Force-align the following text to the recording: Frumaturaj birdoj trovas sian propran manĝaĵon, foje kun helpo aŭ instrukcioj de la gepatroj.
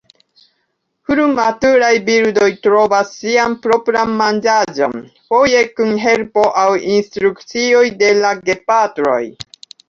Frumaturaj 1.09 1.91
birdoj 2.07 2.47
trovas 2.67 3.11
sian 3.17 3.57
propran 3.65 4.15
manĝaĵon, 4.21 4.95
foje 5.35 5.61
kun 5.81 5.93
helpo 6.07 6.47
aŭ 6.63 6.73
instrukcioj 6.95 7.85
de 8.01 8.11
la 8.25 8.33
gepatroj. 8.51 9.21